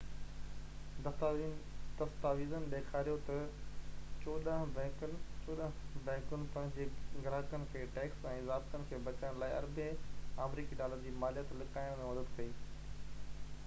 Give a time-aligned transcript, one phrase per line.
[1.07, 3.43] دستاويزن ڏيکاريو تہ
[4.23, 6.87] چوڏانهن بئنڪن پنهنجي
[7.27, 10.01] گراهڪن کي ٽيڪس ۽ ضابطن کان بچڻ لاءِ اربين
[10.49, 12.51] آمريڪي ڊالر جي ماليت لڪائڻ ۾ مدد ڪئي